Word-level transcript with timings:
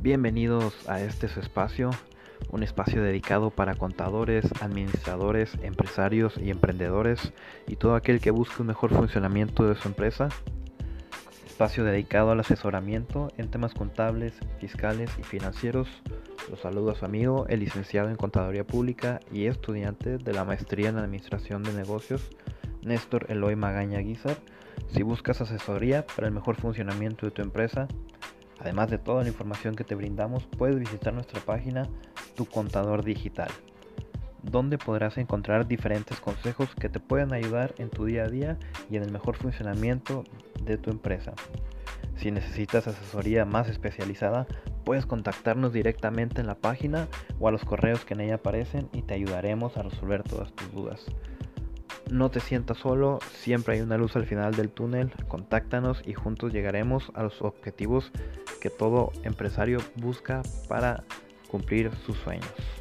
Bienvenidos 0.00 0.88
a 0.88 1.00
este 1.00 1.26
espacio, 1.26 1.90
un 2.52 2.62
espacio 2.62 3.02
dedicado 3.02 3.50
para 3.50 3.74
contadores, 3.74 4.44
administradores, 4.60 5.50
empresarios 5.60 6.38
y 6.38 6.50
emprendedores 6.50 7.32
y 7.66 7.74
todo 7.74 7.96
aquel 7.96 8.20
que 8.20 8.30
busque 8.30 8.62
un 8.62 8.68
mejor 8.68 8.94
funcionamiento 8.94 9.68
de 9.68 9.74
su 9.74 9.88
empresa. 9.88 10.28
Espacio 11.48 11.82
dedicado 11.82 12.30
al 12.30 12.38
asesoramiento 12.38 13.32
en 13.38 13.50
temas 13.50 13.74
contables, 13.74 14.34
fiscales 14.60 15.10
y 15.18 15.24
financieros. 15.24 15.88
Los 16.48 16.60
saludo 16.60 16.92
a 16.92 16.94
su 16.94 17.04
amigo, 17.04 17.46
el 17.48 17.58
licenciado 17.58 18.08
en 18.08 18.14
Contaduría 18.14 18.64
Pública 18.64 19.18
y 19.32 19.46
estudiante 19.46 20.18
de 20.18 20.32
la 20.32 20.44
Maestría 20.44 20.90
en 20.90 20.98
Administración 20.98 21.64
de 21.64 21.72
Negocios, 21.72 22.30
Néstor 22.82 23.26
Eloy 23.30 23.56
Magaña 23.56 23.98
Guizar. 23.98 24.36
Si 24.92 25.02
buscas 25.02 25.40
asesoría 25.40 26.06
para 26.06 26.28
el 26.28 26.34
mejor 26.34 26.54
funcionamiento 26.54 27.26
de 27.26 27.32
tu 27.32 27.42
empresa, 27.42 27.88
Además 28.60 28.90
de 28.90 28.98
toda 28.98 29.22
la 29.22 29.28
información 29.28 29.76
que 29.76 29.84
te 29.84 29.94
brindamos, 29.94 30.46
puedes 30.46 30.78
visitar 30.78 31.14
nuestra 31.14 31.40
página 31.40 31.88
Tu 32.34 32.46
Contador 32.46 33.04
Digital, 33.04 33.50
donde 34.42 34.78
podrás 34.78 35.18
encontrar 35.18 35.66
diferentes 35.66 36.20
consejos 36.20 36.74
que 36.74 36.88
te 36.88 37.00
pueden 37.00 37.32
ayudar 37.32 37.74
en 37.78 37.90
tu 37.90 38.04
día 38.04 38.24
a 38.24 38.28
día 38.28 38.58
y 38.90 38.96
en 38.96 39.02
el 39.02 39.12
mejor 39.12 39.36
funcionamiento 39.36 40.24
de 40.62 40.76
tu 40.78 40.90
empresa. 40.90 41.34
Si 42.16 42.32
necesitas 42.32 42.88
asesoría 42.88 43.44
más 43.44 43.68
especializada, 43.68 44.46
puedes 44.84 45.06
contactarnos 45.06 45.72
directamente 45.72 46.40
en 46.40 46.48
la 46.48 46.56
página 46.56 47.06
o 47.38 47.46
a 47.46 47.52
los 47.52 47.64
correos 47.64 48.04
que 48.04 48.14
en 48.14 48.22
ella 48.22 48.36
aparecen 48.36 48.88
y 48.92 49.02
te 49.02 49.14
ayudaremos 49.14 49.76
a 49.76 49.82
resolver 49.82 50.24
todas 50.24 50.52
tus 50.52 50.72
dudas. 50.72 51.06
No 52.10 52.30
te 52.30 52.40
sientas 52.40 52.78
solo, 52.78 53.18
siempre 53.42 53.74
hay 53.74 53.80
una 53.82 53.98
luz 53.98 54.16
al 54.16 54.24
final 54.24 54.54
del 54.54 54.70
túnel, 54.70 55.12
contáctanos 55.28 56.02
y 56.06 56.14
juntos 56.14 56.52
llegaremos 56.52 57.10
a 57.14 57.22
los 57.22 57.42
objetivos 57.42 58.10
que 58.60 58.70
todo 58.70 59.12
empresario 59.24 59.78
busca 59.96 60.42
para 60.68 61.04
cumplir 61.48 61.90
sus 62.06 62.16
sueños. 62.18 62.77